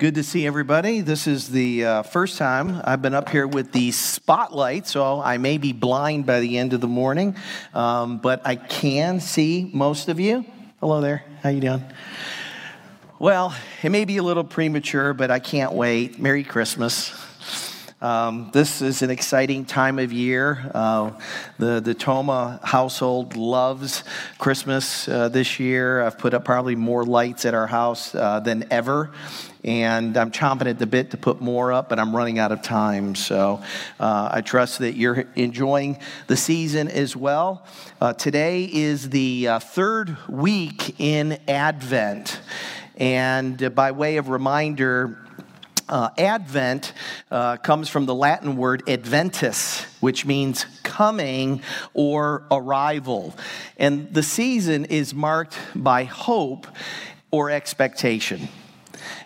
[0.00, 1.02] Good to see everybody.
[1.02, 5.36] This is the uh, first time I've been up here with the spotlight, so I
[5.36, 7.36] may be blind by the end of the morning,
[7.74, 10.46] um, but I can see most of you.
[10.80, 11.22] Hello there.
[11.42, 11.84] How you doing?
[13.18, 16.18] Well, it may be a little premature, but I can't wait.
[16.18, 17.12] Merry Christmas.
[18.00, 20.70] Um, this is an exciting time of year.
[20.74, 21.10] Uh,
[21.58, 24.02] the, the Toma household loves
[24.38, 26.00] Christmas uh, this year.
[26.00, 29.10] I've put up probably more lights at our house uh, than ever.
[29.62, 32.62] And I'm chomping at the bit to put more up, but I'm running out of
[32.62, 33.14] time.
[33.14, 33.62] So
[33.98, 37.66] uh, I trust that you're enjoying the season as well.
[38.00, 42.40] Uh, today is the uh, third week in Advent.
[42.96, 45.18] And by way of reminder,
[45.90, 46.92] uh, Advent
[47.30, 53.34] uh, comes from the Latin word adventus, which means coming or arrival.
[53.76, 56.66] And the season is marked by hope
[57.30, 58.48] or expectation.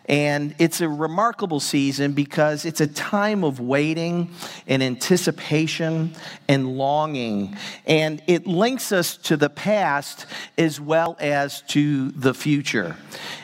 [0.06, 4.30] And it's a remarkable season because it's a time of waiting
[4.66, 6.14] and anticipation
[6.46, 7.56] and longing.
[7.86, 10.26] And it links us to the past
[10.58, 12.96] as well as to the future.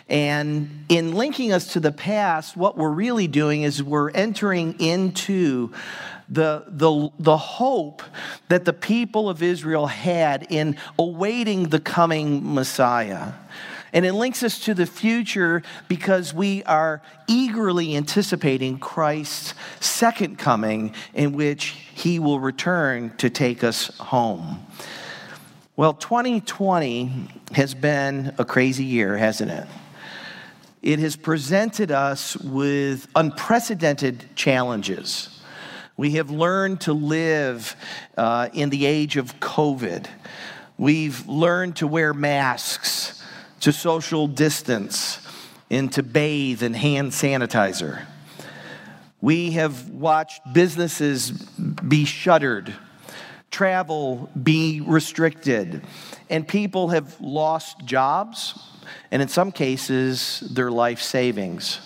[0.08, 5.72] And in linking us to the past, what we're really doing is we're entering into
[6.28, 8.02] the, the, the hope
[8.48, 13.32] that the people of Israel had in awaiting the coming Messiah.
[13.92, 20.94] And it links us to the future because we are eagerly anticipating Christ's second coming,
[21.14, 24.64] in which he will return to take us home.
[25.76, 29.66] Well, 2020 has been a crazy year, hasn't it?
[30.82, 35.40] It has presented us with unprecedented challenges.
[35.96, 37.76] We have learned to live
[38.16, 40.06] uh, in the age of COVID.
[40.78, 43.19] We've learned to wear masks
[43.60, 45.26] to social distance
[45.70, 48.04] and to bathe in hand sanitizer.
[49.20, 52.74] We have watched businesses be shuttered,
[53.50, 55.82] travel be restricted,
[56.30, 58.58] and people have lost jobs
[59.10, 61.80] and, in some cases, their life savings.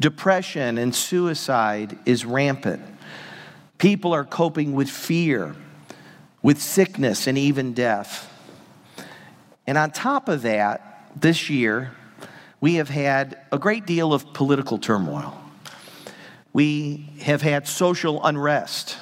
[0.00, 2.82] Depression and suicide is rampant.
[3.78, 5.54] People are coping with fear,
[6.42, 8.31] with sickness, and even death.
[9.66, 11.92] And on top of that, this year,
[12.60, 15.38] we have had a great deal of political turmoil.
[16.52, 18.98] We have had social unrest.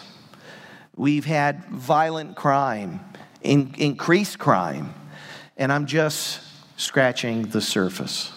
[0.97, 3.01] We've had violent crime,
[3.43, 4.95] in, increased crime,
[5.57, 6.41] and I'm just
[6.77, 8.33] scratching the surface.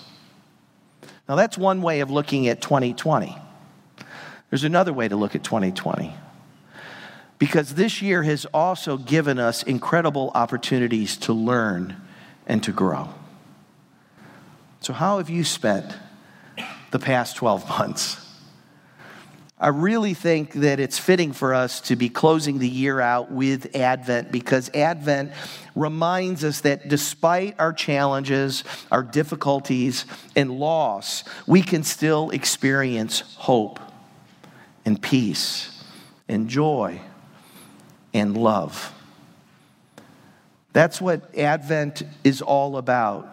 [1.27, 3.37] Now, that's one way of looking at 2020.
[4.49, 6.13] There's another way to look at 2020
[7.39, 11.95] because this year has also given us incredible opportunities to learn
[12.47, 13.09] and to grow.
[14.79, 15.95] So, how have you spent
[16.91, 18.19] the past 12 months?
[19.63, 23.77] I really think that it's fitting for us to be closing the year out with
[23.77, 25.31] Advent because Advent
[25.73, 30.05] reminds us that despite our challenges, our difficulties,
[30.35, 33.79] and loss, we can still experience hope
[34.83, 35.81] and peace
[36.27, 36.99] and joy
[38.13, 38.93] and love.
[40.73, 43.29] That's what Advent is all about.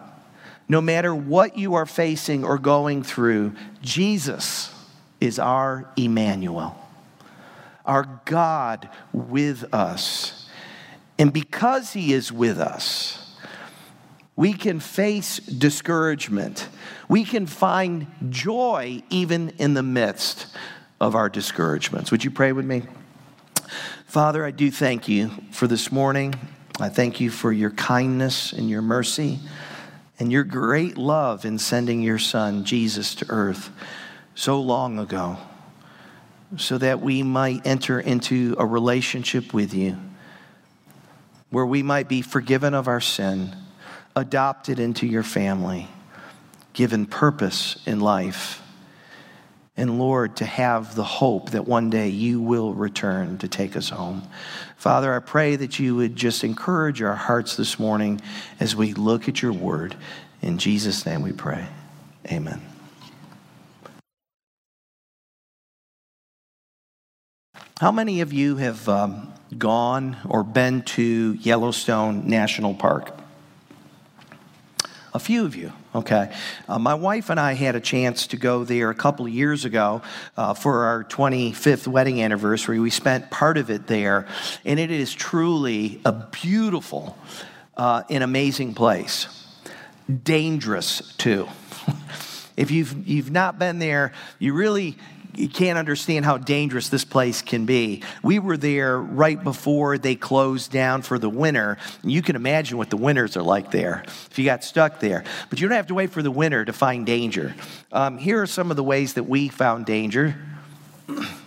[0.69, 4.73] No matter what you are facing or going through, Jesus
[5.19, 6.77] is our Emmanuel,
[7.85, 10.47] our God with us.
[11.19, 13.17] And because He is with us,
[14.35, 16.67] we can face discouragement.
[17.09, 20.47] We can find joy even in the midst
[20.99, 22.11] of our discouragements.
[22.11, 22.83] Would you pray with me?
[24.05, 26.33] Father, I do thank you for this morning.
[26.79, 29.39] I thank you for your kindness and your mercy
[30.19, 33.69] and your great love in sending your son, Jesus, to earth
[34.35, 35.37] so long ago
[36.57, 39.97] so that we might enter into a relationship with you
[41.49, 43.55] where we might be forgiven of our sin,
[44.15, 45.87] adopted into your family,
[46.73, 48.61] given purpose in life
[49.81, 53.89] and Lord, to have the hope that one day you will return to take us
[53.89, 54.21] home.
[54.77, 58.21] Father, I pray that you would just encourage our hearts this morning
[58.59, 59.95] as we look at your word.
[60.39, 61.65] In Jesus' name we pray.
[62.31, 62.61] Amen.
[67.79, 73.20] How many of you have um, gone or been to Yellowstone National Park?
[75.13, 76.33] A few of you, okay.
[76.69, 79.65] Uh, my wife and I had a chance to go there a couple of years
[79.65, 80.01] ago
[80.37, 82.79] uh, for our 25th wedding anniversary.
[82.79, 84.25] We spent part of it there,
[84.63, 87.17] and it is truly a beautiful
[87.75, 89.27] uh, and amazing place.
[90.23, 91.47] Dangerous, too.
[92.57, 94.97] If you've, you've not been there, you really
[95.35, 98.03] you can't understand how dangerous this place can be.
[98.23, 101.77] We were there right before they closed down for the winter.
[102.03, 105.23] You can imagine what the winters are like there if you got stuck there.
[105.49, 107.55] But you don't have to wait for the winter to find danger.
[107.91, 110.35] Um, here are some of the ways that we found danger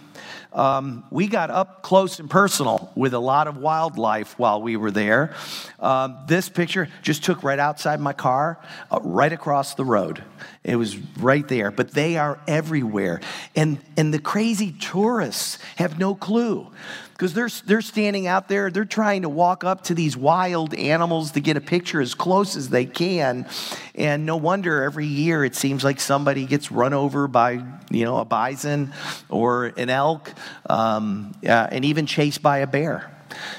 [0.55, 4.91] um, we got up close and personal with a lot of wildlife while we were
[4.91, 5.35] there.
[5.81, 8.59] Um, this picture just took right outside my car,
[8.91, 10.23] uh, right across the road.
[10.63, 13.21] It was right there, but they are everywhere.
[13.55, 16.71] And, and the crazy tourists have no clue
[17.15, 21.31] because they're, they're standing out there, they're trying to walk up to these wild animals
[21.33, 23.49] to get a picture as close as they can.
[23.95, 28.19] And no wonder every year it seems like somebody gets run over by, you know,
[28.19, 28.93] a bison
[29.29, 30.33] or an elk,
[30.69, 33.13] um, uh, and even chased by a bear.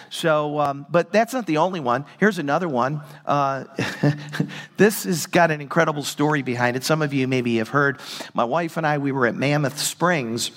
[0.10, 2.06] So, um, but that's not the only one.
[2.20, 3.02] Here's another one.
[3.26, 3.64] Uh,
[4.78, 6.84] this has got an incredible story behind it.
[6.84, 8.00] Some of you maybe have heard.
[8.34, 10.52] My wife and I, we were at Mammoth Springs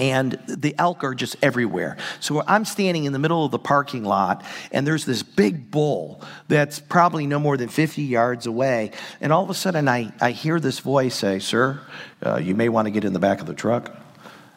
[0.00, 1.98] and the elk are just everywhere.
[2.20, 4.42] So I'm standing in the middle of the parking lot,
[4.72, 8.92] and there's this big bull that's probably no more than 50 yards away.
[9.20, 11.80] And all of a sudden, I, I hear this voice say, Sir,
[12.24, 13.94] uh, you may want to get in the back of the truck.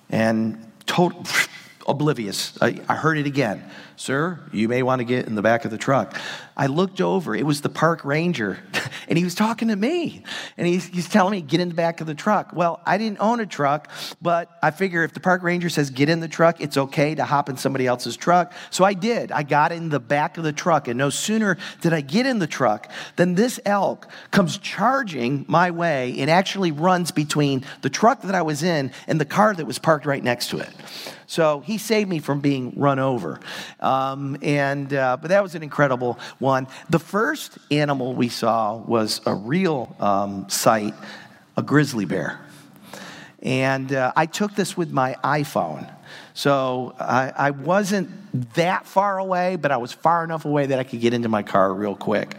[0.09, 1.25] And total,
[1.87, 2.57] oblivious.
[2.61, 3.69] I, I heard it again.
[3.95, 6.19] Sir, you may want to get in the back of the truck.
[6.57, 8.59] I looked over, it was the park ranger,
[9.07, 10.23] and he was talking to me.
[10.57, 12.51] And he's, he's telling me, get in the back of the truck.
[12.53, 13.89] Well, I didn't own a truck,
[14.21, 17.23] but I figure if the park ranger says get in the truck, it's okay to
[17.23, 18.53] hop in somebody else's truck.
[18.69, 19.31] So I did.
[19.31, 22.39] I got in the back of the truck, and no sooner did I get in
[22.39, 28.21] the truck than this elk comes charging my way and actually runs between the truck
[28.21, 30.69] that I was in and the car that was parked right next to it.
[31.25, 33.39] So he saved me from being run over.
[33.83, 36.67] Um, and, uh, but that was an incredible one.
[36.89, 40.93] The first animal we saw was a real um, sight
[41.57, 42.39] a grizzly bear.
[43.41, 45.93] And uh, I took this with my iPhone.
[46.33, 48.09] So I, I, wasn't
[48.55, 51.43] that far away, but I was far enough away that I could get into my
[51.43, 52.35] car real quick.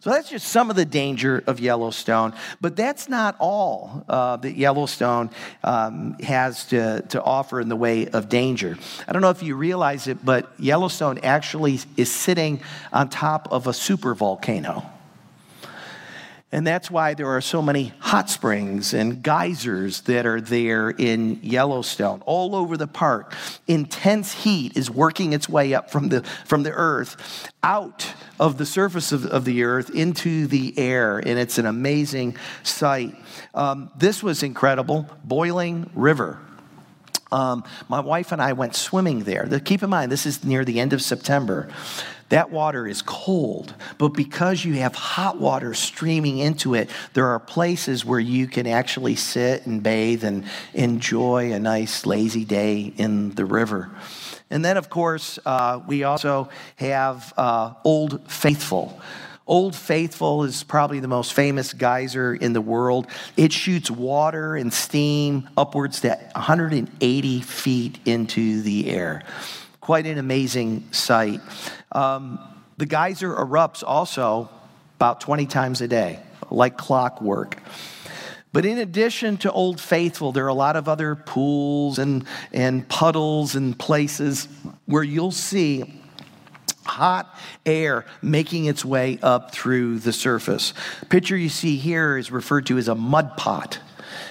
[0.00, 2.34] So that's just some of the danger of Yellowstone.
[2.60, 5.30] But that's not all uh, that Yellowstone
[5.64, 8.76] um, has to, to offer in the way of danger.
[9.08, 12.60] I don't know if you realize it, but Yellowstone actually is sitting
[12.92, 14.84] on top of a super volcano.
[16.52, 21.38] And that's why there are so many hot springs and geysers that are there in
[21.42, 23.34] Yellowstone, all over the park.
[23.68, 28.66] Intense heat is working its way up from the, from the earth, out of the
[28.66, 31.18] surface of, of the earth into the air.
[31.18, 33.14] And it's an amazing sight.
[33.54, 36.40] Um, this was incredible Boiling River.
[37.30, 39.46] Um, my wife and I went swimming there.
[39.60, 41.68] Keep in mind, this is near the end of September.
[42.30, 47.40] That water is cold, but because you have hot water streaming into it, there are
[47.40, 53.34] places where you can actually sit and bathe and enjoy a nice lazy day in
[53.34, 53.90] the river.
[54.48, 59.00] And then, of course, uh, we also have uh, Old Faithful.
[59.48, 63.08] Old Faithful is probably the most famous geyser in the world.
[63.36, 69.24] It shoots water and steam upwards to 180 feet into the air.
[69.90, 71.40] Quite an amazing sight.
[71.90, 72.38] Um,
[72.76, 74.48] the geyser erupts also
[74.94, 77.60] about 20 times a day, like clockwork.
[78.52, 82.88] But in addition to Old Faithful, there are a lot of other pools and, and
[82.88, 84.46] puddles and places
[84.86, 86.00] where you'll see
[86.86, 87.36] hot
[87.66, 90.72] air making its way up through the surface.
[91.08, 93.80] Picture you see here is referred to as a mud pot.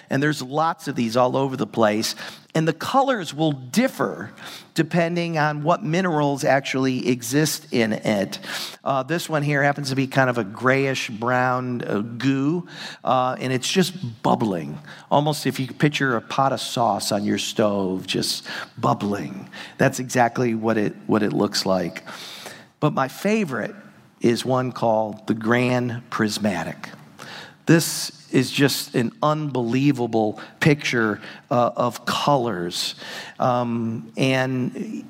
[0.10, 2.16] And there's lots of these all over the place.
[2.56, 4.32] And the colors will differ
[4.74, 8.40] depending on what minerals actually exist in it.
[8.84, 12.68] Uh, this one here happens to be kind of a grayish brown uh, goo,
[13.04, 14.80] uh, and it's just bubbling.
[15.12, 18.48] Almost if you picture a pot of sauce on your stove, just
[18.78, 19.50] bubbling.
[19.78, 22.04] That's exactly what it, what it looks like.
[22.80, 23.76] But my favorite
[24.22, 26.90] is one called the Grand Prismatic.
[27.66, 32.96] This is just an unbelievable picture uh, of colors.
[33.40, 35.06] Um, and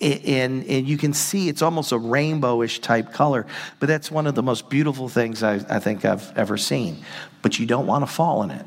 [0.00, 3.46] and, and you can see it's almost a rainbowish type color,
[3.80, 7.04] but that's one of the most beautiful things I, I think I've ever seen.
[7.42, 8.64] But you don't want to fall in it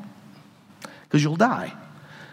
[1.02, 1.72] because you'll die.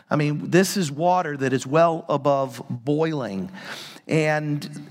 [0.10, 3.52] I mean, this is water that is well above boiling.
[4.08, 4.88] And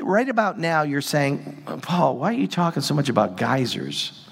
[0.00, 4.27] right about now, you're saying, Paul, why are you talking so much about geysers?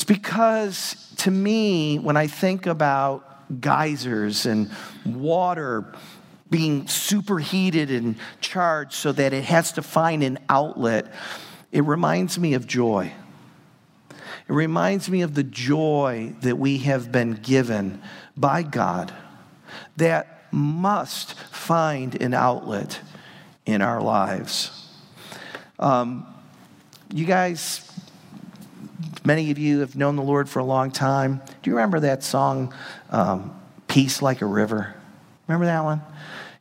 [0.00, 4.70] It's because to me, when I think about geysers and
[5.04, 5.92] water
[6.48, 11.12] being superheated and charged so that it has to find an outlet,
[11.70, 13.12] it reminds me of joy.
[14.08, 18.00] It reminds me of the joy that we have been given
[18.38, 19.12] by God
[19.98, 23.00] that must find an outlet
[23.66, 24.96] in our lives.
[25.78, 26.26] Um,
[27.12, 27.89] you guys,
[29.24, 31.40] many of you have known the Lord for a long time.
[31.62, 32.74] Do you remember that song,
[33.10, 33.58] um,
[33.88, 34.94] Peace Like a River?
[35.46, 36.02] Remember that one?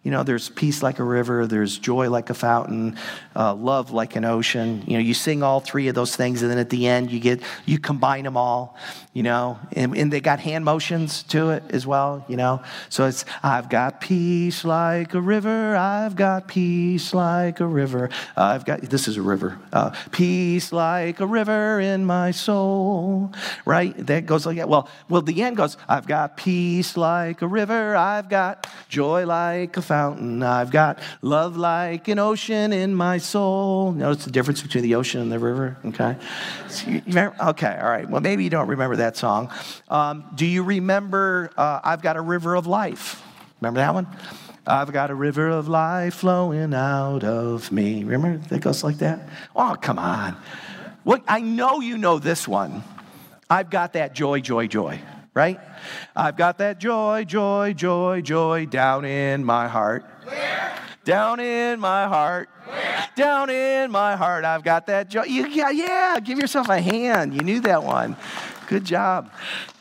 [0.01, 2.96] You know, there's peace like a river, there's joy like a fountain,
[3.36, 4.82] uh, love like an ocean.
[4.88, 7.20] You know, you sing all three of those things, and then at the end, you
[7.20, 8.77] get you combine them all.
[9.12, 12.24] You know, and, and they got hand motions to it as well.
[12.29, 17.68] You know, so it's I've got peace like a river, I've got peace like a
[17.68, 23.34] river, I've got this is a river, uh, peace like a river in my soul.
[23.65, 23.98] Right?
[24.08, 24.70] That goes like that.
[24.70, 29.75] Well, well, the end goes I've got peace like a river, I've got joy like
[29.75, 30.43] a fountain.
[30.43, 33.91] I've got love like an ocean in my soul.
[33.91, 36.15] Notice the difference between the ocean and the river, okay?
[36.67, 38.08] So you, remember, okay, all right.
[38.08, 39.51] Well, maybe you don't remember that song.
[39.88, 43.24] Um, do you remember uh, I've Got a River of Life?
[43.60, 44.05] Remember that one?
[44.67, 48.03] I've got a river of life flowing out of me.
[48.03, 49.27] Remember that goes like that?
[49.55, 50.38] Oh, come on.
[51.03, 52.84] What, I know you know this one.
[53.50, 55.01] I've got that joy, joy, joy
[55.33, 55.59] right?
[56.15, 60.05] I've got that joy, joy, joy, joy down in my heart.
[60.24, 60.79] Where?
[61.05, 62.50] Down in my heart.
[62.65, 63.09] Where?
[63.15, 64.45] Down in my heart.
[64.45, 65.24] I've got that joy.
[65.24, 67.33] You, yeah, yeah, give yourself a hand.
[67.33, 68.15] You knew that one.
[68.67, 69.31] Good job.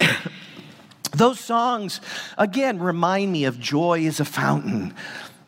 [1.13, 2.01] Those songs,
[2.37, 4.95] again, remind me of joy as a fountain.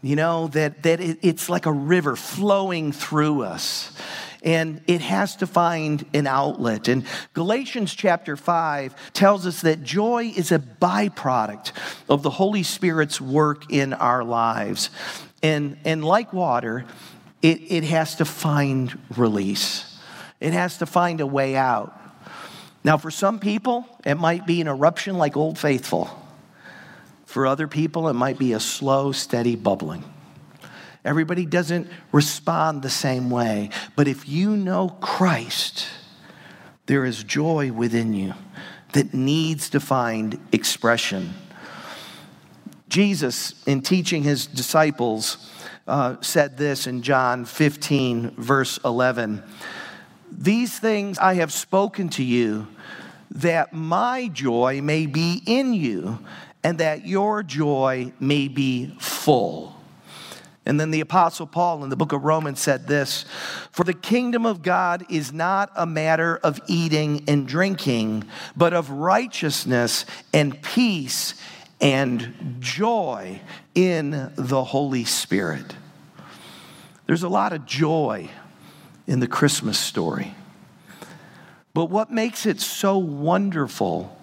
[0.02, 3.92] You know, that, that it, it's like a river flowing through us
[4.42, 6.88] and it has to find an outlet.
[6.88, 7.04] And
[7.34, 11.72] Galatians chapter 5 tells us that joy is a byproduct
[12.08, 14.90] of the Holy Spirit's work in our lives.
[15.42, 16.84] And, and like water,
[17.42, 19.98] it, it has to find release,
[20.40, 21.96] it has to find a way out.
[22.82, 26.08] Now, for some people, it might be an eruption like Old Faithful.
[27.26, 30.02] For other people, it might be a slow, steady bubbling.
[31.04, 33.70] Everybody doesn't respond the same way.
[33.96, 35.86] But if you know Christ,
[36.86, 38.34] there is joy within you
[38.92, 41.34] that needs to find expression.
[42.88, 45.48] Jesus, in teaching his disciples,
[45.86, 49.42] uh, said this in John 15, verse 11
[50.30, 52.66] These things I have spoken to you,
[53.30, 56.18] that my joy may be in you,
[56.62, 59.79] and that your joy may be full.
[60.66, 63.24] And then the Apostle Paul in the book of Romans said this
[63.72, 68.24] For the kingdom of God is not a matter of eating and drinking,
[68.56, 71.34] but of righteousness and peace
[71.80, 73.40] and joy
[73.74, 75.76] in the Holy Spirit.
[77.06, 78.28] There's a lot of joy
[79.06, 80.34] in the Christmas story.
[81.72, 84.16] But what makes it so wonderful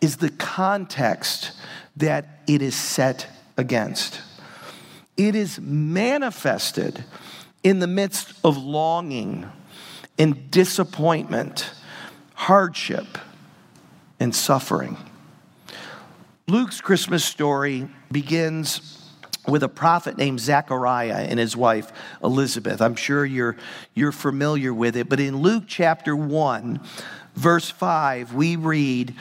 [0.00, 1.52] is the context
[1.96, 3.26] that it is set
[3.56, 4.20] against.
[5.16, 7.04] It is manifested
[7.62, 9.50] in the midst of longing
[10.18, 11.70] and disappointment,
[12.34, 13.18] hardship,
[14.20, 14.96] and suffering.
[16.46, 19.00] Luke's Christmas story begins
[19.46, 21.92] with a prophet named Zechariah and his wife
[22.22, 22.80] Elizabeth.
[22.80, 23.56] I'm sure you're,
[23.94, 26.80] you're familiar with it, but in Luke chapter 1,
[27.34, 29.14] verse 5, we read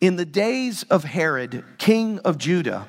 [0.00, 2.88] In the days of Herod, king of Judah,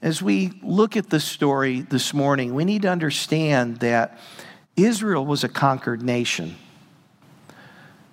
[0.00, 4.18] As we look at this story this morning, we need to understand that
[4.76, 6.54] Israel was a conquered nation.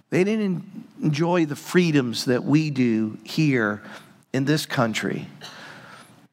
[0.10, 0.64] They didn't
[1.02, 3.84] enjoy the freedoms that we do here
[4.34, 5.28] in this country.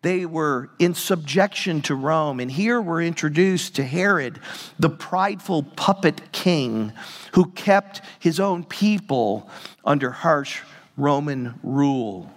[0.01, 4.41] They were in subjection to Rome, and here we're introduced to Herod,
[4.79, 6.93] the prideful puppet king
[7.35, 9.51] who kept his own people
[9.85, 10.63] under harsh
[10.97, 12.31] Roman rule.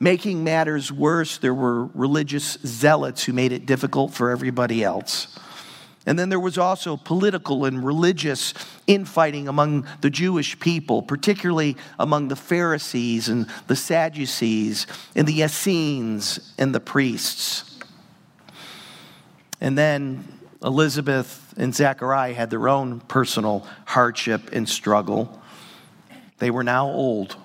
[0.00, 5.36] Making matters worse, there were religious zealots who made it difficult for everybody else.
[6.06, 8.54] And then there was also political and religious
[8.86, 16.54] infighting among the Jewish people, particularly among the Pharisees and the Sadducees and the Essenes
[16.58, 17.78] and the priests.
[19.60, 20.24] And then
[20.62, 25.42] Elizabeth and Zechariah had their own personal hardship and struggle.
[26.38, 27.36] They were now old,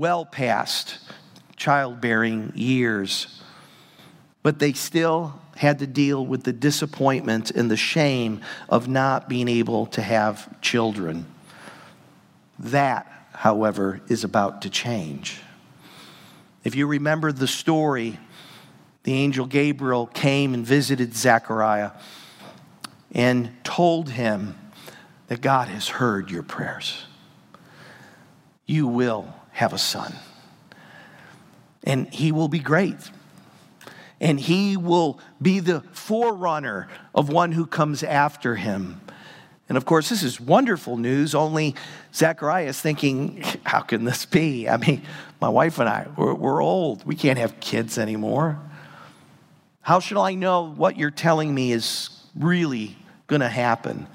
[0.00, 0.98] well past
[1.58, 3.42] childbearing years,
[4.42, 8.40] but they still had to deal with the disappointment and the shame
[8.70, 11.26] of not being able to have children.
[12.58, 15.42] That, however, is about to change.
[16.64, 18.18] If you remember the story,
[19.02, 21.90] the angel Gabriel came and visited Zechariah
[23.12, 24.56] and told him
[25.26, 27.04] that God has heard your prayers.
[28.64, 30.14] You will have a son,
[31.84, 32.98] and he will be great
[34.20, 39.00] and he will be the forerunner of one who comes after him.
[39.68, 41.74] And of course, this is wonderful news, only
[42.12, 44.68] Zechariah is thinking, how can this be?
[44.68, 45.02] I mean,
[45.40, 47.06] my wife and I, we're, we're old.
[47.06, 48.58] We can't have kids anymore.
[49.80, 54.06] How should I know what you're telling me is really going to happen?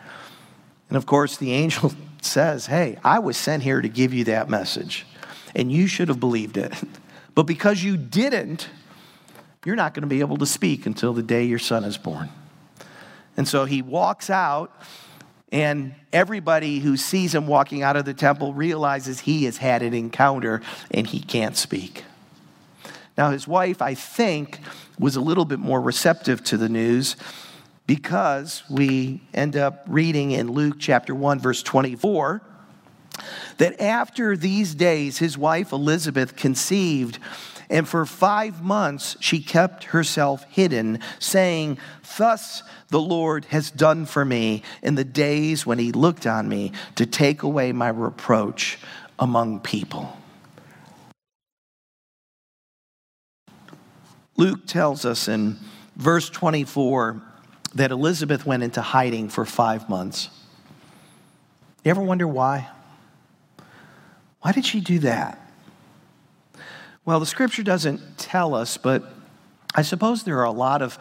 [0.90, 4.50] And of course, the angel says, Hey, I was sent here to give you that
[4.50, 5.06] message,
[5.56, 6.74] and you should have believed it.
[7.34, 8.70] But because you didn't,
[9.66, 12.30] you're not going to be able to speak until the day your son is born.
[13.36, 14.72] And so he walks out,
[15.52, 19.94] and everybody who sees him walking out of the temple realizes he has had an
[19.94, 22.06] encounter and he can't speak.
[23.18, 24.60] Now, his wife, I think,
[24.98, 27.18] was a little bit more receptive to the news
[27.88, 32.42] because we end up reading in Luke chapter 1, verse 24,
[33.58, 37.20] that after these days, his wife Elizabeth conceived
[37.70, 41.78] and for five months she kept herself hidden, saying,
[42.18, 46.72] Thus the Lord has done for me in the days when he looked on me
[46.96, 48.78] to take away my reproach
[49.18, 50.18] among people.
[54.38, 55.58] Luke tells us in
[55.96, 57.22] verse 24
[57.74, 60.30] that Elizabeth went into hiding for five months.
[61.84, 62.70] You ever wonder why?
[64.46, 65.42] Why did she do that?
[67.04, 69.12] Well, the scripture doesn't tell us, but
[69.74, 71.00] I suppose there are a lot of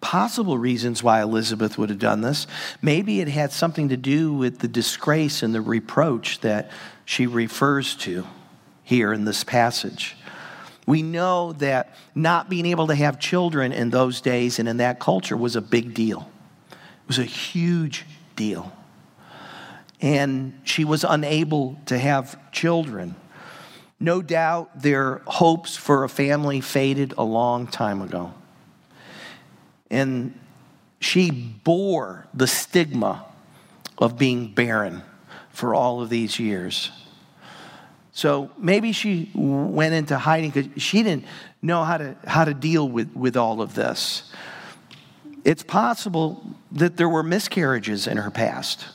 [0.00, 2.46] possible reasons why Elizabeth would have done this.
[2.80, 6.70] Maybe it had something to do with the disgrace and the reproach that
[7.04, 8.26] she refers to
[8.82, 10.16] here in this passage.
[10.86, 14.98] We know that not being able to have children in those days and in that
[14.98, 16.30] culture was a big deal.
[16.70, 18.72] It was a huge deal.
[20.00, 23.14] And she was unable to have children.
[23.98, 28.32] No doubt their hopes for a family faded a long time ago.
[29.90, 30.38] And
[31.00, 33.26] she bore the stigma
[33.98, 35.02] of being barren
[35.50, 36.90] for all of these years.
[38.12, 41.24] So maybe she went into hiding because she didn't
[41.62, 44.30] know how to, how to deal with, with all of this.
[45.44, 48.86] It's possible that there were miscarriages in her past.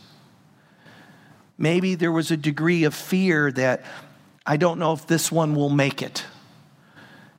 [1.58, 3.86] Maybe there was a degree of fear that
[4.46, 6.26] I don't know if this one will make it.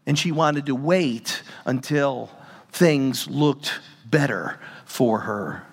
[0.07, 2.31] And she wanted to wait until
[2.71, 3.73] things looked
[4.05, 5.65] better for her.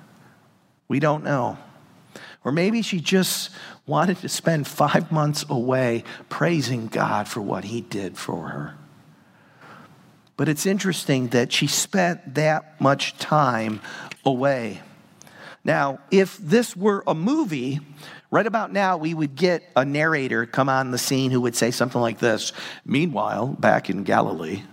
[0.88, 1.58] We don't know.
[2.44, 3.52] Or maybe she just
[3.86, 8.76] wanted to spend five months away praising God for what He did for her.
[10.36, 13.82] But it's interesting that she spent that much time
[14.26, 14.82] away.
[15.64, 17.80] Now, if this were a movie,
[18.34, 21.70] Right about now, we would get a narrator come on the scene who would say
[21.70, 22.52] something like this
[22.84, 24.64] Meanwhile, back in Galilee,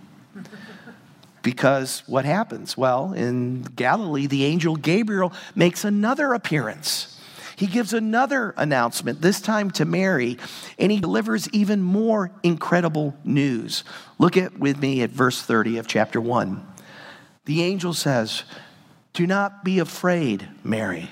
[1.43, 2.75] because what happens?
[2.75, 7.21] Well, in Galilee, the angel Gabriel makes another appearance.
[7.55, 10.39] He gives another announcement, this time to Mary,
[10.79, 13.83] and he delivers even more incredible news.
[14.17, 16.65] Look at with me at verse 30 of chapter 1.
[17.45, 18.41] The angel says,
[19.13, 21.11] Do not be afraid, Mary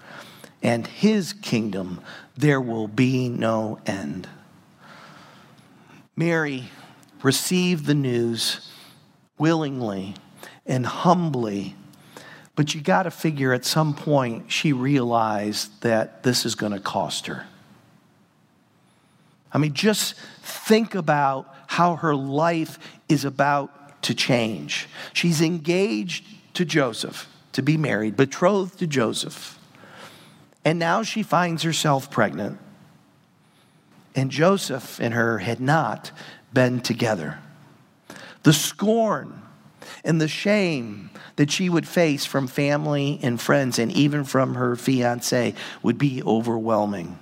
[0.61, 2.01] and his kingdom
[2.37, 4.27] there will be no end.
[6.15, 6.65] Mary
[7.23, 8.69] received the news
[9.37, 10.15] willingly
[10.65, 11.75] and humbly,
[12.55, 16.79] but you got to figure at some point she realized that this is going to
[16.79, 17.45] cost her.
[19.53, 24.87] I mean, just think about how her life is about to change.
[25.13, 29.57] She's engaged to Joseph to be married, betrothed to Joseph.
[30.63, 32.59] And now she finds herself pregnant.
[34.15, 36.11] and Joseph and her had not
[36.53, 37.39] been together.
[38.43, 39.41] The scorn
[40.03, 44.75] and the shame that she would face from family and friends and even from her
[44.75, 47.17] fiance would be overwhelming.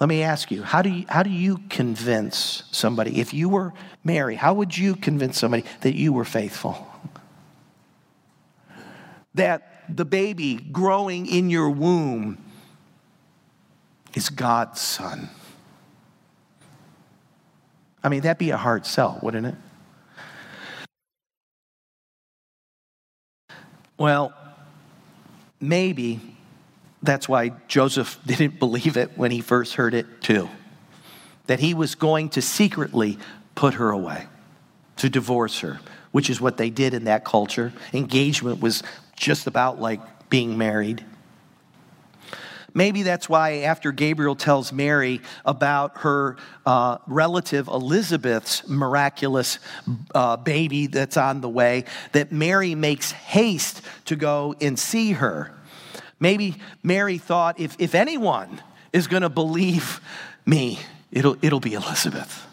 [0.00, 3.72] Let me ask you how, do you, how do you convince somebody, if you were
[4.04, 6.86] Mary, how would you convince somebody that you were faithful?
[9.34, 12.38] That the baby growing in your womb
[14.14, 15.30] is God's son.
[18.02, 19.54] I mean, that'd be a hard sell, wouldn't it?
[23.96, 24.32] Well,
[25.60, 26.20] maybe
[27.02, 30.48] that's why Joseph didn't believe it when he first heard it, too.
[31.46, 33.18] That he was going to secretly
[33.54, 34.26] put her away,
[34.96, 35.80] to divorce her,
[36.12, 37.72] which is what they did in that culture.
[37.92, 38.82] Engagement was
[39.18, 40.00] just about like
[40.30, 41.04] being married.
[42.74, 49.58] Maybe that's why, after Gabriel tells Mary about her uh, relative Elizabeth's miraculous
[50.14, 55.52] uh, baby that's on the way, that Mary makes haste to go and see her.
[56.20, 60.00] Maybe Mary thought, if, if anyone is going to believe
[60.44, 60.78] me,
[61.10, 62.46] it'll, it'll be Elizabeth.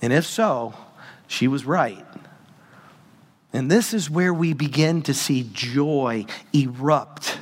[0.00, 0.74] And if so,
[1.26, 2.06] she was right.
[3.52, 7.38] And this is where we begin to see joy erupt.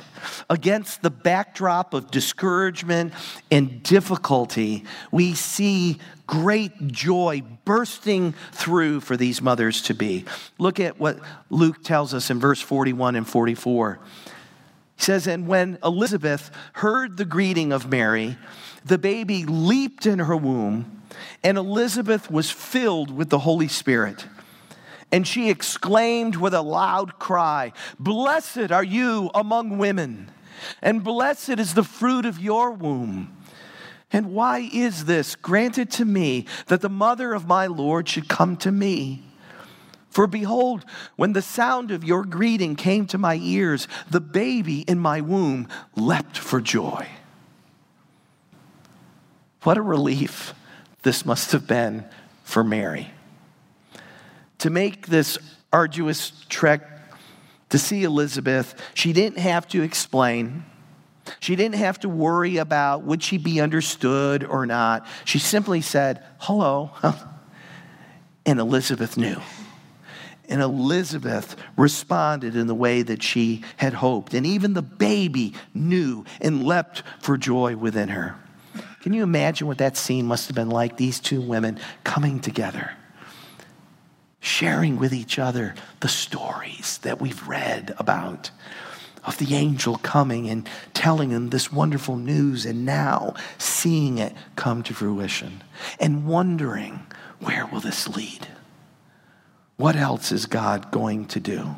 [0.49, 3.13] Against the backdrop of discouragement
[3.49, 5.97] and difficulty, we see
[6.27, 10.25] great joy bursting through for these mothers to be.
[10.57, 11.19] Look at what
[11.49, 13.99] Luke tells us in verse 41 and 44.
[14.95, 18.37] He says, And when Elizabeth heard the greeting of Mary,
[18.85, 21.01] the baby leaped in her womb,
[21.43, 24.25] and Elizabeth was filled with the Holy Spirit.
[25.11, 30.31] And she exclaimed with a loud cry, Blessed are you among women,
[30.81, 33.35] and blessed is the fruit of your womb.
[34.13, 38.57] And why is this granted to me that the mother of my Lord should come
[38.57, 39.23] to me?
[40.09, 40.83] For behold,
[41.15, 45.69] when the sound of your greeting came to my ears, the baby in my womb
[45.95, 47.07] leapt for joy.
[49.63, 50.53] What a relief
[51.03, 52.05] this must have been
[52.43, 53.11] for Mary
[54.61, 55.39] to make this
[55.73, 56.87] arduous trek
[57.69, 60.65] to see Elizabeth, she didn't have to explain.
[61.39, 65.07] She didn't have to worry about would she be understood or not.
[65.25, 66.91] She simply said, hello.
[68.43, 69.39] And Elizabeth knew.
[70.49, 74.33] And Elizabeth responded in the way that she had hoped.
[74.33, 78.35] And even the baby knew and leapt for joy within her.
[79.03, 80.97] Can you imagine what that scene must have been like?
[80.97, 82.97] These two women coming together
[84.41, 88.49] sharing with each other the stories that we've read about
[89.23, 94.81] of the angel coming and telling them this wonderful news and now seeing it come
[94.81, 95.63] to fruition
[95.99, 97.05] and wondering
[97.39, 98.47] where will this lead?
[99.77, 101.75] What else is God going to do?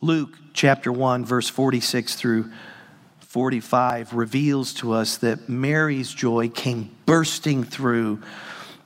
[0.00, 2.50] Luke chapter 1 verse 46 through
[3.20, 8.22] 45 reveals to us that Mary's joy came bursting through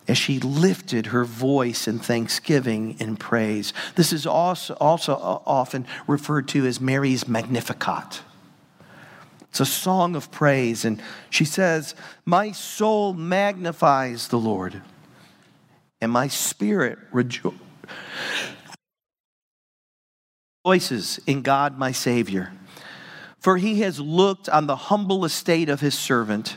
[0.09, 3.73] as she lifted her voice in thanksgiving and praise.
[3.95, 5.15] This is also, also
[5.47, 8.23] often referred to as Mary's Magnificat.
[9.43, 14.81] It's a song of praise, and she says, My soul magnifies the Lord,
[16.01, 17.55] and my spirit rejo-
[20.65, 22.53] rejoices in God my Savior.
[23.41, 26.57] For he has looked on the humble estate of his servant.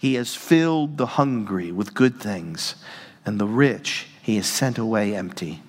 [0.00, 2.74] He has filled the hungry with good things,
[3.26, 5.62] and the rich he has sent away empty.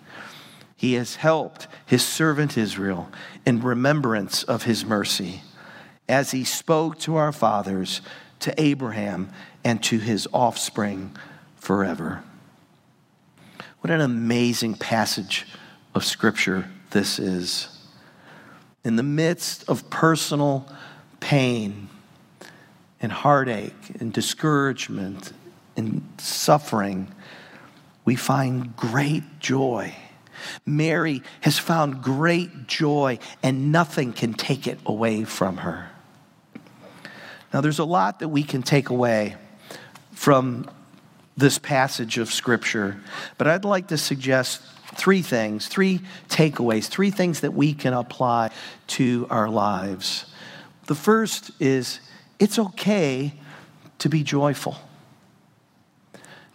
[0.77, 3.09] He has helped his servant Israel
[3.45, 5.41] in remembrance of his mercy,
[6.07, 7.99] as he spoke to our fathers,
[8.39, 9.29] to Abraham,
[9.65, 11.13] and to his offspring
[11.57, 12.23] forever.
[13.81, 15.45] What an amazing passage
[15.93, 17.67] of Scripture this is.
[18.85, 20.69] In the midst of personal
[21.19, 21.89] pain,
[23.01, 25.33] and heartache and discouragement
[25.75, 27.13] and suffering,
[28.05, 29.93] we find great joy.
[30.65, 35.89] Mary has found great joy, and nothing can take it away from her.
[37.53, 39.35] Now, there's a lot that we can take away
[40.13, 40.69] from
[41.37, 43.01] this passage of Scripture,
[43.37, 44.61] but I'd like to suggest
[44.95, 48.51] three things, three takeaways, three things that we can apply
[48.87, 50.25] to our lives.
[50.87, 51.99] The first is
[52.41, 53.33] it's okay
[53.99, 54.75] to be joyful.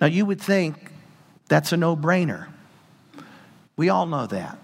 [0.01, 0.91] Now, you would think
[1.49, 2.49] that's a no brainer.
[3.77, 4.59] We all know that.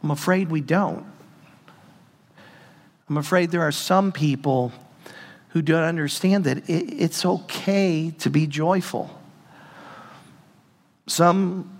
[0.00, 1.04] I'm afraid we don't.
[3.08, 4.72] I'm afraid there are some people
[5.48, 9.10] who don't understand that it's okay to be joyful.
[11.08, 11.70] Some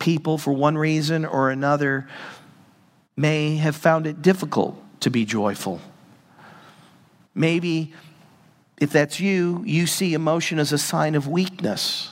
[0.00, 2.08] people, for one reason or another,
[3.16, 5.80] may have found it difficult to be joyful.
[7.40, 7.94] Maybe
[8.78, 12.10] if that's you, you see emotion as a sign of weakness.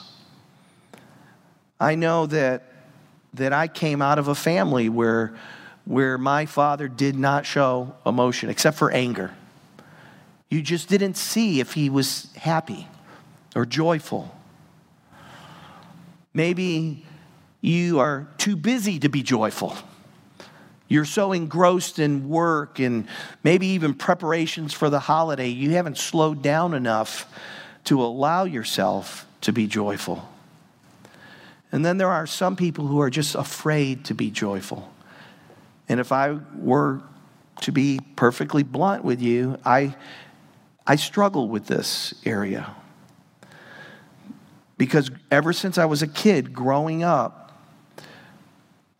[1.79, 2.63] I know that,
[3.35, 5.35] that I came out of a family where,
[5.85, 9.31] where my father did not show emotion except for anger.
[10.49, 12.87] You just didn't see if he was happy
[13.55, 14.35] or joyful.
[16.33, 17.05] Maybe
[17.61, 19.77] you are too busy to be joyful.
[20.89, 23.07] You're so engrossed in work and
[23.43, 27.31] maybe even preparations for the holiday, you haven't slowed down enough
[27.85, 30.27] to allow yourself to be joyful.
[31.71, 34.91] And then there are some people who are just afraid to be joyful.
[35.87, 37.01] And if I were
[37.61, 39.95] to be perfectly blunt with you, I,
[40.87, 42.75] I struggle with this area.
[44.77, 47.38] Because ever since I was a kid growing up,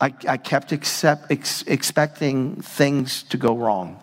[0.01, 4.01] I, I kept accept, ex, expecting things to go wrong.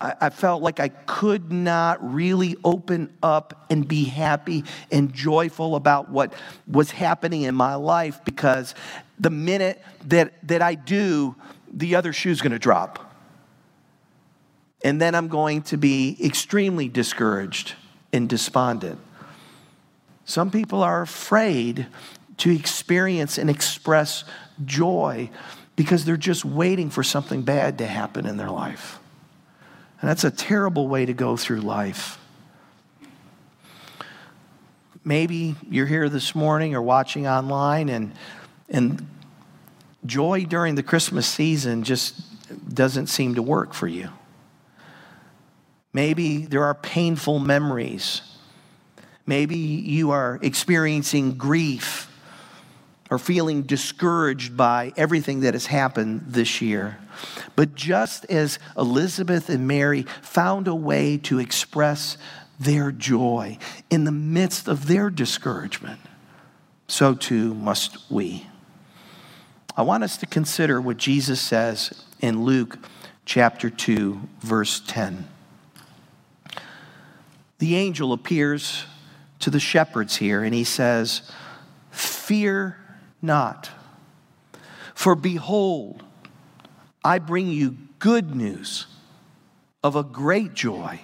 [0.00, 5.76] I, I felt like I could not really open up and be happy and joyful
[5.76, 6.32] about what
[6.66, 8.74] was happening in my life because
[9.18, 11.36] the minute that, that I do,
[11.72, 13.06] the other shoe's gonna drop.
[14.82, 17.74] And then I'm going to be extremely discouraged
[18.12, 18.98] and despondent.
[20.24, 21.86] Some people are afraid
[22.38, 24.24] to experience and express
[24.64, 25.30] joy
[25.76, 28.98] because they're just waiting for something bad to happen in their life.
[30.00, 32.18] And that's a terrible way to go through life.
[35.04, 38.12] Maybe you're here this morning or watching online and,
[38.68, 39.06] and
[40.04, 42.20] joy during the Christmas season just
[42.74, 44.10] doesn't seem to work for you.
[45.92, 48.22] Maybe there are painful memories.
[49.26, 52.09] Maybe you are experiencing grief
[53.10, 56.98] or feeling discouraged by everything that has happened this year.
[57.56, 62.16] But just as Elizabeth and Mary found a way to express
[62.58, 63.58] their joy
[63.90, 66.00] in the midst of their discouragement,
[66.86, 68.46] so too must we.
[69.76, 72.78] I want us to consider what Jesus says in Luke
[73.24, 75.26] chapter 2, verse 10.
[77.58, 78.84] The angel appears
[79.40, 81.22] to the shepherds here and he says,
[81.90, 82.76] Fear
[83.22, 83.70] not.
[84.94, 86.02] For behold,
[87.04, 88.86] I bring you good news
[89.82, 91.00] of a great joy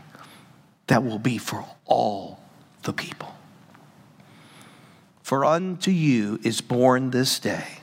[0.87, 2.40] that will be for all
[2.83, 3.35] the people.
[5.22, 7.79] For unto you is born this day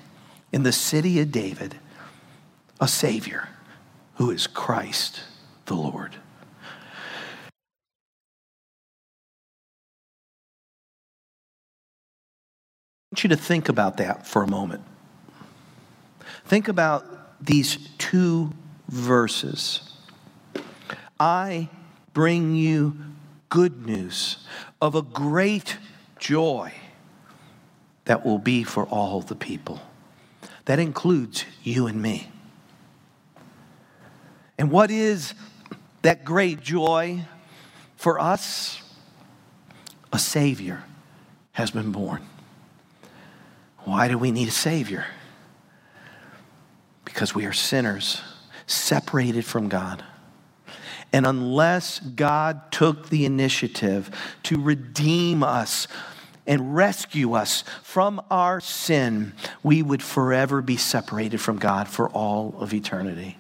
[0.51, 1.75] in the city of David
[2.79, 3.49] a Savior
[4.15, 5.21] who is Christ
[5.65, 6.15] the Lord.
[13.13, 14.81] Want you to think about that for a moment.
[16.45, 17.05] Think about
[17.45, 18.51] these two
[18.89, 19.87] verses.
[21.19, 21.69] I
[22.15, 22.97] bring you
[23.49, 24.37] good news
[24.81, 25.77] of a great
[26.17, 26.73] joy
[28.05, 29.79] that will be for all the people.
[30.65, 32.31] That includes you and me.
[34.57, 35.35] And what is
[36.01, 37.25] that great joy
[37.95, 38.81] for us?
[40.11, 40.83] A Savior
[41.51, 42.27] has been born.
[43.85, 45.05] Why do we need a Savior?
[47.05, 48.21] Because we are sinners,
[48.65, 50.03] separated from God.
[51.11, 54.09] And unless God took the initiative
[54.43, 55.87] to redeem us
[56.47, 62.55] and rescue us from our sin, we would forever be separated from God for all
[62.59, 63.37] of eternity.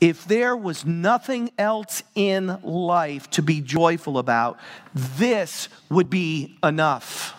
[0.00, 4.58] If there was nothing else in life to be joyful about,
[4.94, 7.35] this would be enough.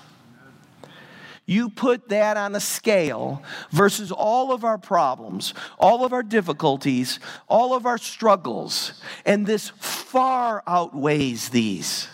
[1.50, 7.22] You put that on a scale versus all of our problems, all of our difficulties,
[7.48, 12.10] all of our struggles, and this far outweighs these.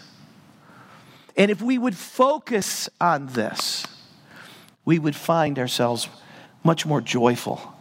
[1.35, 3.87] And if we would focus on this,
[4.85, 6.07] we would find ourselves
[6.63, 7.73] much more joyful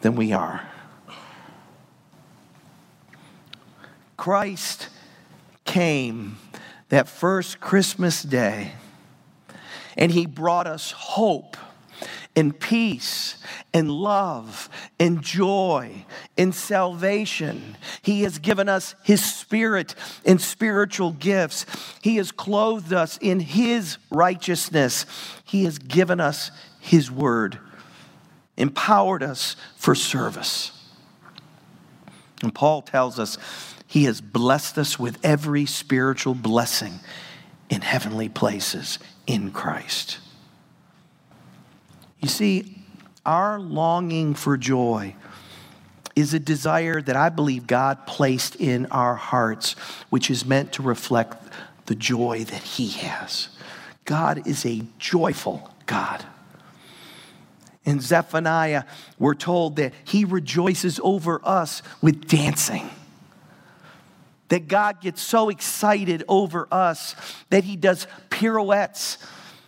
[0.00, 0.68] than we are.
[4.16, 4.88] Christ
[5.64, 6.36] came
[6.88, 8.72] that first Christmas day,
[9.96, 11.56] and he brought us hope
[12.36, 13.36] and peace
[13.74, 16.04] and love and joy
[16.38, 17.76] and salvation.
[18.02, 21.66] He has given us His Spirit and spiritual gifts.
[22.02, 25.06] He has clothed us in His righteousness.
[25.44, 26.50] He has given us
[26.80, 27.58] His Word,
[28.56, 30.72] empowered us for service.
[32.42, 33.38] And Paul tells us
[33.86, 37.00] He has blessed us with every spiritual blessing
[37.68, 38.98] in heavenly places
[39.30, 40.18] in Christ.
[42.18, 42.76] You see,
[43.24, 45.14] our longing for joy
[46.16, 49.74] is a desire that I believe God placed in our hearts,
[50.10, 51.36] which is meant to reflect
[51.86, 53.50] the joy that He has.
[54.04, 56.24] God is a joyful God.
[57.84, 58.82] In Zephaniah,
[59.16, 62.90] we're told that He rejoices over us with dancing.
[64.50, 67.16] That God gets so excited over us
[67.48, 69.18] that He does pirouettes,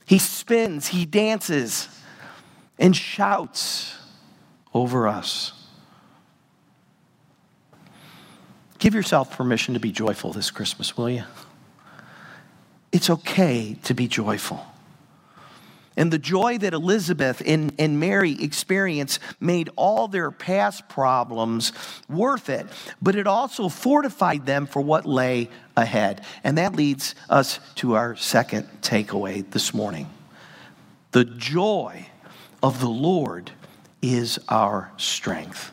[0.05, 1.89] He spins, He dances
[2.79, 3.97] and shouts
[4.75, 5.53] over us.
[8.79, 11.23] Give yourself permission to be joyful this Christmas, will you?
[12.91, 14.67] It's okay to be joyful.
[15.97, 21.73] And the joy that Elizabeth and, and Mary experienced made all their past problems
[22.09, 22.67] worth it,
[23.01, 26.25] but it also fortified them for what lay ahead.
[26.45, 30.09] And that leads us to our second takeaway this morning.
[31.13, 32.07] The joy
[32.63, 33.51] of the Lord
[34.01, 35.71] is our strength.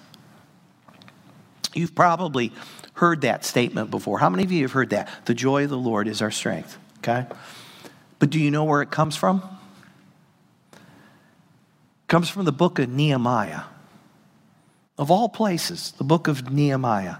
[1.74, 2.52] You've probably
[2.94, 4.20] heard that statement before.
[4.20, 5.10] How many of you have heard that?
[5.26, 7.26] The joy of the Lord is our strength, okay?
[8.18, 9.59] But do you know where it comes from?
[12.10, 13.62] Comes from the book of Nehemiah.
[14.98, 17.18] Of all places, the book of Nehemiah.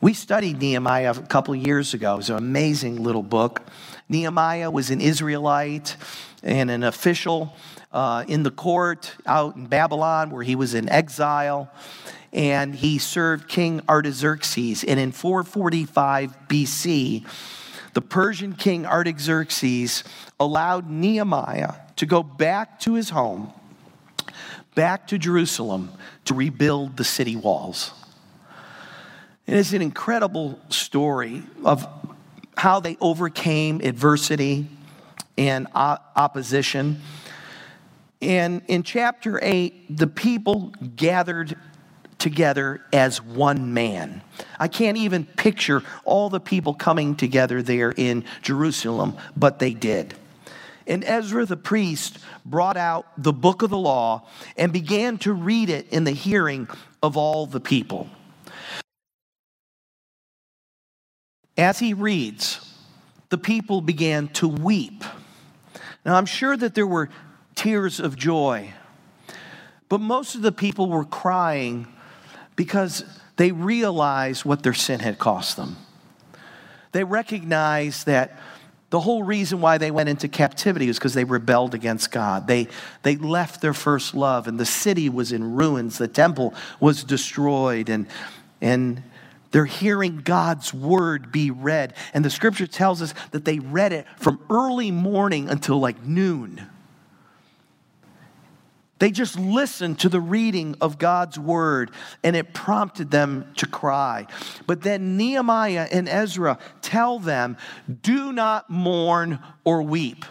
[0.00, 2.14] We studied Nehemiah a couple years ago.
[2.14, 3.60] It was an amazing little book.
[4.08, 5.96] Nehemiah was an Israelite
[6.44, 7.56] and an official
[7.92, 11.68] uh, in the court out in Babylon where he was in exile.
[12.32, 14.84] And he served King Artaxerxes.
[14.84, 17.26] And in 445 BC,
[17.94, 20.04] the Persian king Artaxerxes
[20.38, 23.52] allowed Nehemiah to go back to his home,
[24.74, 25.92] back to Jerusalem,
[26.24, 27.92] to rebuild the city walls.
[29.46, 31.86] And it's an incredible story of
[32.56, 34.66] how they overcame adversity
[35.38, 37.00] and opposition.
[38.20, 41.56] And in chapter 8, the people gathered
[42.18, 44.22] together as one man.
[44.58, 50.14] I can't even picture all the people coming together there in Jerusalem, but they did.
[50.88, 55.68] And Ezra the priest brought out the book of the law and began to read
[55.68, 56.66] it in the hearing
[57.02, 58.08] of all the people.
[61.58, 62.74] As he reads,
[63.28, 65.04] the people began to weep.
[66.06, 67.10] Now, I'm sure that there were
[67.54, 68.72] tears of joy.
[69.90, 71.86] But most of the people were crying
[72.56, 73.04] because
[73.36, 75.76] they realized what their sin had cost them.
[76.92, 78.38] They recognized that
[78.90, 82.46] the whole reason why they went into captivity was because they rebelled against God.
[82.46, 82.68] They,
[83.02, 85.98] they left their first love, and the city was in ruins.
[85.98, 88.06] The temple was destroyed, and,
[88.62, 89.02] and
[89.50, 91.94] they're hearing God's word be read.
[92.14, 96.66] And the scripture tells us that they read it from early morning until like noon.
[98.98, 101.90] They just listened to the reading of God's word
[102.24, 104.26] and it prompted them to cry.
[104.66, 107.56] But then Nehemiah and Ezra tell them,
[108.02, 110.24] do not mourn or weep.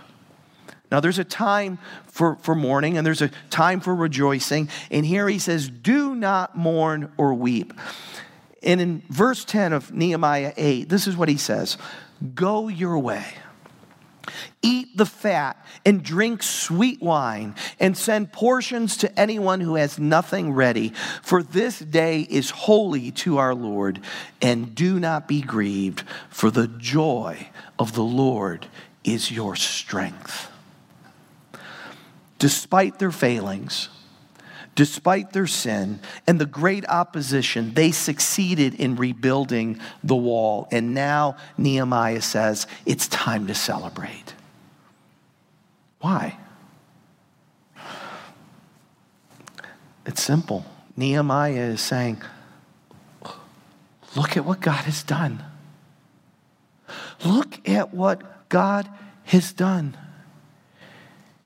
[0.91, 4.69] Now, there's a time for, for mourning and there's a time for rejoicing.
[4.89, 7.73] And here he says, do not mourn or weep.
[8.63, 11.77] And in verse 10 of Nehemiah 8, this is what he says
[12.33, 13.25] Go your way.
[14.61, 20.53] Eat the fat and drink sweet wine and send portions to anyone who has nothing
[20.53, 20.93] ready.
[21.21, 23.99] For this day is holy to our Lord.
[24.41, 27.49] And do not be grieved, for the joy
[27.79, 28.67] of the Lord
[29.03, 30.51] is your strength.
[32.39, 33.89] Despite their failings,
[34.77, 40.67] despite their sin and the great opposition, they succeeded in rebuilding the wall.
[40.71, 44.35] And now Nehemiah says, it's time to celebrate.
[45.99, 46.37] Why?
[50.05, 50.63] It's simple.
[50.95, 52.21] Nehemiah is saying,
[54.15, 55.43] Look at what God has done.
[57.25, 58.89] Look at what God
[59.25, 59.97] has done.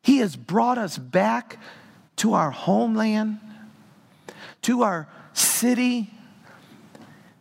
[0.02, 1.58] He has brought us back
[2.22, 3.40] to our homeland,
[4.62, 6.08] to our city.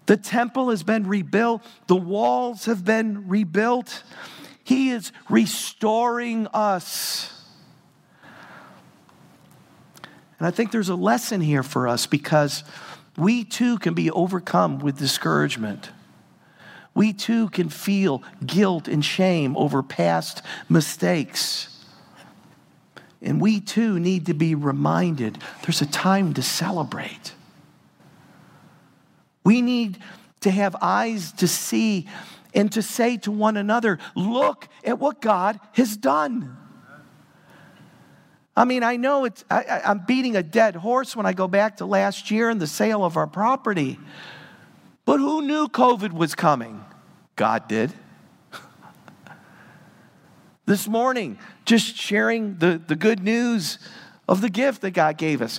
[0.07, 4.03] The temple has been rebuilt, the walls have been rebuilt.
[4.65, 7.31] He is restoring us.
[10.39, 12.65] And I think there's a lesson here for us because
[13.19, 15.91] we too can be overcome with discouragement.
[16.95, 21.70] We too can feel guilt and shame over past mistakes.
[23.23, 27.35] And we too need to be reminded there's a time to celebrate.
[29.45, 29.99] We need
[30.41, 32.09] to have eyes to see
[32.55, 36.57] and to say to one another, look at what God has done.
[38.57, 41.79] I mean, I know it's, I, am beating a dead horse when I go back
[41.79, 43.99] to last year and the sale of our property.
[45.05, 46.85] But who knew COVID was coming?
[47.37, 47.93] God did.
[50.71, 53.81] This morning, just sharing the, the good news
[54.29, 55.59] of the gift that God gave us.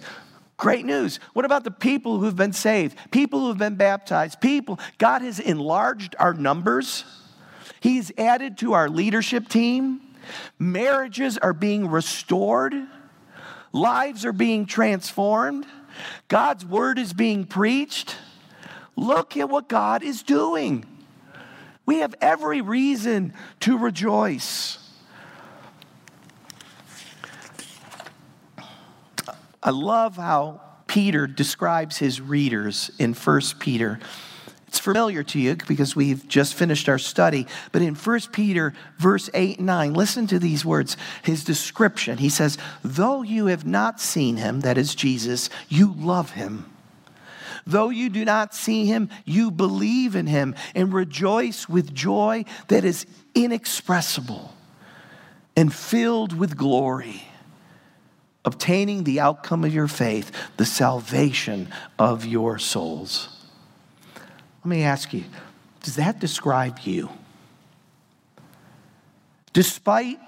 [0.55, 1.19] Great news.
[1.33, 2.97] What about the people who've been saved?
[3.11, 4.39] People who've been baptized?
[4.39, 7.03] People, God has enlarged our numbers.
[7.81, 9.99] He's added to our leadership team.
[10.57, 12.73] Marriages are being restored.
[13.73, 15.65] Lives are being transformed.
[16.29, 18.15] God's word is being preached.
[18.95, 20.85] Look at what God is doing.
[21.85, 24.77] We have every reason to rejoice.
[29.63, 33.99] I love how Peter describes his readers in 1 Peter.
[34.67, 39.29] It's familiar to you because we've just finished our study, but in 1 Peter, verse
[39.33, 40.97] 8 and 9, listen to these words.
[41.23, 46.31] His description, he says, Though you have not seen him, that is Jesus, you love
[46.31, 46.65] him.
[47.67, 52.83] Though you do not see him, you believe in him and rejoice with joy that
[52.83, 53.05] is
[53.35, 54.53] inexpressible
[55.55, 57.23] and filled with glory
[58.43, 61.69] obtaining the outcome of your faith, the salvation
[61.99, 63.29] of your souls.
[64.63, 65.23] Let me ask you
[65.83, 67.09] does that describe you?
[69.53, 70.19] Despite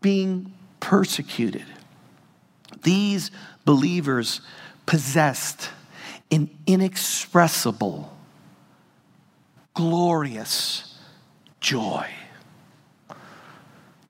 [0.00, 1.66] being persecuted,
[2.82, 3.30] these
[3.64, 4.40] believers
[4.86, 5.70] possessed
[6.30, 8.16] an inexpressible,
[9.74, 10.98] glorious
[11.60, 12.08] joy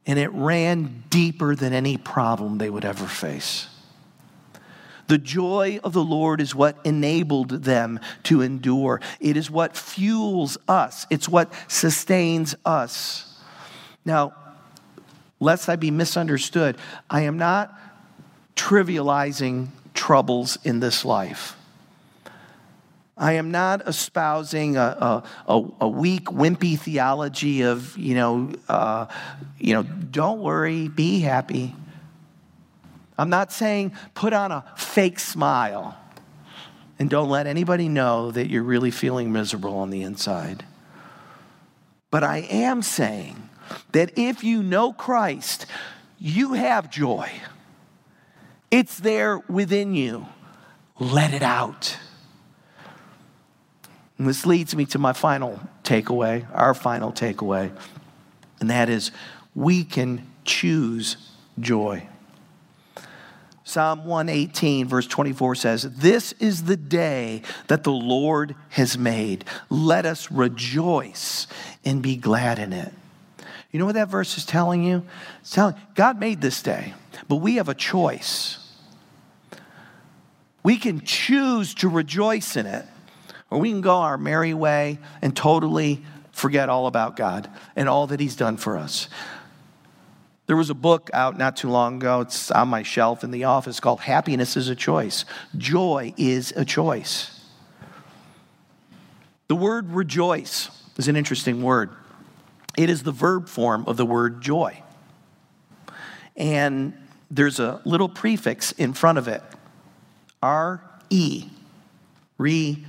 [0.07, 3.69] and it ran deeper than any problem they would ever face.
[5.07, 9.01] The joy of the Lord is what enabled them to endure.
[9.21, 13.31] It is what fuels us, it's what sustains us.
[14.05, 14.35] Now,
[15.41, 16.77] lest I be misunderstood,
[17.11, 17.79] I am not
[18.57, 21.57] trivializing troubles in this life.
[23.17, 29.07] I am not espousing a, a, a, weak, wimpy theology of, you know, uh,
[29.59, 31.77] you know, don't worry, be happy.
[33.17, 35.97] I'm not saying put on a fake smile
[36.99, 40.65] and don't let anybody know that you're really feeling miserable on the inside.
[42.11, 43.49] But I am saying
[43.93, 45.67] that if you know Christ,
[46.19, 47.31] you have joy.
[48.73, 50.27] It's there within you.
[50.99, 51.97] Let it out.
[54.19, 57.77] And this leads me to my final takeaway, our final takeaway,
[58.61, 59.11] and that is
[59.55, 61.17] we can choose
[61.59, 62.07] joy.
[63.65, 69.45] Psalm 118, verse 24 says, This is the day that the Lord has made.
[69.71, 71.47] Let us rejoice
[71.85, 72.93] and be glad in it.
[73.71, 75.05] You know what that verse is telling you?
[75.41, 76.95] It's telling God made this day,
[77.27, 78.59] but we have a choice.
[80.63, 82.87] We can choose to rejoice in it
[83.51, 88.07] or we can go our merry way and totally forget all about God and all
[88.09, 89.09] that He's done for us.
[90.47, 93.45] There was a book out not too long ago, it's on my shelf in the
[93.45, 95.25] office called Happiness is a Choice.
[95.57, 97.41] Joy is a choice.
[99.49, 101.91] The word rejoice is an interesting word.
[102.77, 104.83] It is the verb form of the word joy.
[106.37, 106.93] And
[107.31, 109.43] there's a little prefix in front of it
[110.43, 111.49] R E,
[112.39, 112.85] re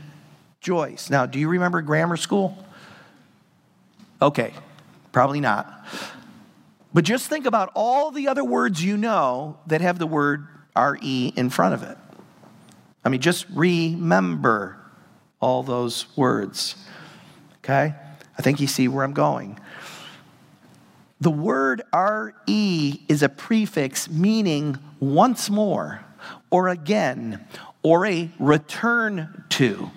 [0.65, 1.11] Joyce.
[1.11, 2.57] Now, do you remember grammar school?
[4.19, 4.51] Okay,
[5.11, 5.85] probably not.
[6.91, 11.33] But just think about all the other words you know that have the word RE
[11.35, 11.95] in front of it.
[13.03, 14.77] I mean, just remember
[15.39, 16.73] all those words.
[17.57, 17.93] Okay?
[18.35, 19.59] I think you see where I'm going.
[21.21, 26.03] The word RE is a prefix meaning once more,
[26.49, 27.45] or again,
[27.83, 29.89] or a return to.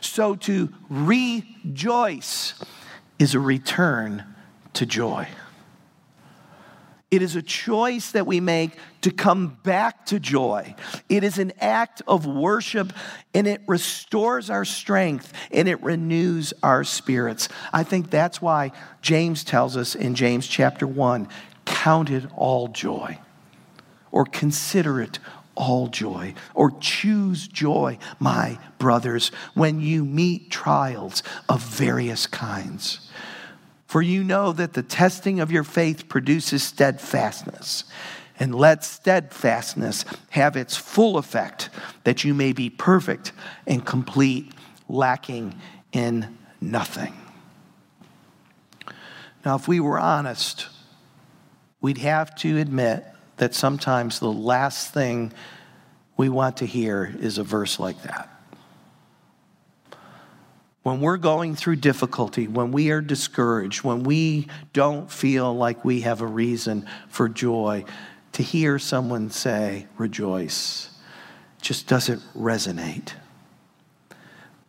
[0.00, 2.54] So to rejoice
[3.18, 4.24] is a return
[4.74, 5.28] to joy.
[7.10, 10.76] It is a choice that we make to come back to joy.
[11.08, 12.92] It is an act of worship
[13.34, 17.48] and it restores our strength and it renews our spirits.
[17.72, 18.70] I think that's why
[19.02, 21.28] James tells us in James chapter 1
[21.64, 23.18] count it all joy
[24.12, 25.18] or consider it
[25.60, 33.10] all joy or choose joy, my brothers, when you meet trials of various kinds
[33.90, 37.82] for you know that the testing of your faith produces steadfastness.
[38.38, 41.70] And let steadfastness have its full effect,
[42.04, 43.32] that you may be perfect
[43.66, 44.52] and complete,
[44.88, 47.12] lacking in nothing.
[49.44, 50.68] Now, if we were honest,
[51.80, 53.04] we'd have to admit
[53.40, 55.32] that sometimes the last thing
[56.16, 58.40] we want to hear is a verse like that
[60.82, 66.00] when we're going through difficulty, when we are discouraged, when we don't feel like we
[66.00, 67.84] have a reason for joy,
[68.32, 70.90] to hear someone say, rejoice,
[71.60, 73.12] just doesn't resonate.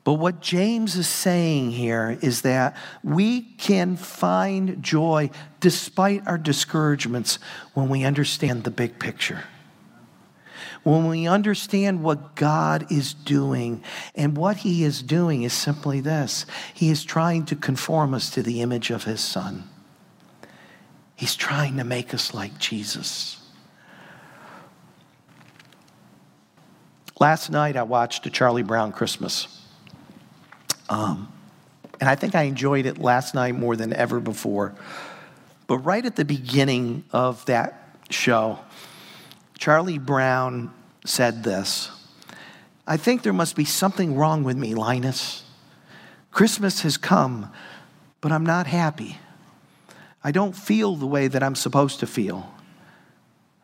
[0.03, 5.29] But what James is saying here is that we can find joy
[5.59, 7.37] despite our discouragements
[7.73, 9.43] when we understand the big picture
[10.83, 13.83] when we understand what God is doing,
[14.15, 18.43] and what He is doing is simply this He is trying to conform us to
[18.43, 19.69] the image of His Son.
[21.15, 23.37] He's trying to make us like Jesus.
[27.19, 29.60] Last night I watched a Charlie Brown Christmas.
[30.91, 31.31] Um,
[32.01, 34.75] and I think I enjoyed it last night more than ever before.
[35.65, 38.59] But right at the beginning of that show,
[39.57, 40.73] Charlie Brown
[41.05, 41.89] said this
[42.85, 45.43] I think there must be something wrong with me, Linus.
[46.29, 47.49] Christmas has come,
[48.19, 49.17] but I'm not happy.
[50.23, 52.53] I don't feel the way that I'm supposed to feel.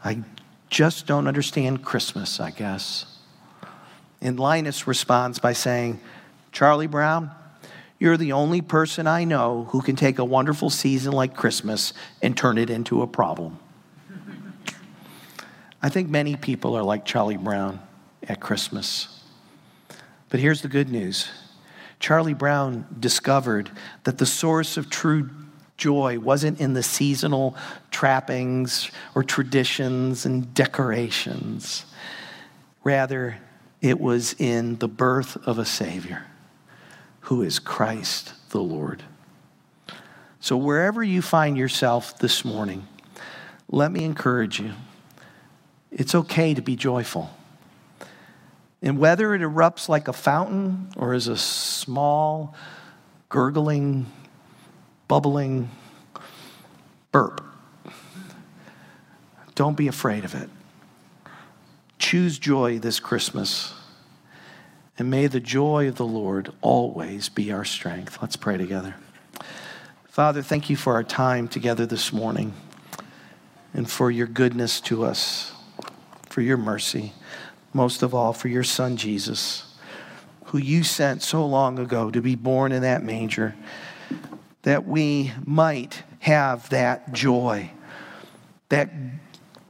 [0.04, 0.24] I
[0.70, 3.06] just don't understand Christmas, I guess.
[4.22, 6.00] And Linus responds by saying,
[6.58, 7.30] Charlie Brown,
[8.00, 12.36] you're the only person I know who can take a wonderful season like Christmas and
[12.36, 13.60] turn it into a problem.
[15.84, 17.80] I think many people are like Charlie Brown
[18.28, 19.22] at Christmas.
[20.30, 21.30] But here's the good news
[22.00, 23.70] Charlie Brown discovered
[24.06, 25.30] that the source of true
[25.78, 27.56] joy wasn't in the seasonal
[27.92, 31.86] trappings or traditions and decorations.
[32.84, 33.38] Rather,
[33.80, 36.26] it was in the birth of a Savior
[37.28, 39.04] who is Christ the Lord.
[40.40, 42.88] So, wherever you find yourself this morning,
[43.70, 44.72] let me encourage you
[45.92, 47.30] it's okay to be joyful.
[48.82, 52.56] And whether it erupts like a fountain or is a small,
[53.28, 54.06] gurgling,
[55.10, 55.70] bubbling
[57.12, 57.44] burp,
[59.54, 60.50] don't be afraid of it.
[62.00, 63.74] Choose joy this Christmas.
[64.98, 68.18] And may the joy of the Lord always be our strength.
[68.22, 68.96] Let's pray together.
[70.08, 72.54] Father, thank you for our time together this morning
[73.74, 75.52] and for your goodness to us
[76.38, 77.14] for your mercy,
[77.74, 79.76] most of all for your son Jesus,
[80.46, 83.56] who you sent so long ago to be born in that manger,
[84.64, 87.72] that we might have that joy,
[88.70, 88.92] that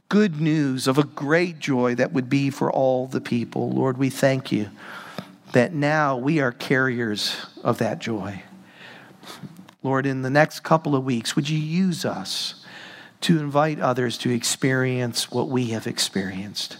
[0.08, 3.70] good news of a great joy that would be for all the people.
[3.70, 4.70] Lord, we thank you
[5.52, 8.42] that now we are carriers of that joy.
[9.82, 12.64] Lord, in the next couple of weeks, would you use us?
[13.20, 16.78] to invite others to experience what we have experienced,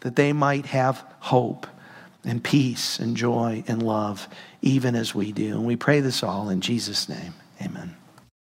[0.00, 1.66] that they might have hope
[2.24, 4.28] and peace and joy and love,
[4.62, 5.56] even as we do.
[5.56, 7.34] And we pray this all in Jesus' name.
[7.62, 7.97] Amen.